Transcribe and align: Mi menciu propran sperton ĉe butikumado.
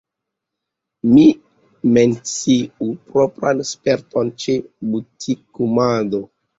Mi 1.09 1.25
menciu 1.99 2.89
propran 3.13 3.65
sperton 3.75 4.35
ĉe 4.43 4.61
butikumado. 4.93 6.29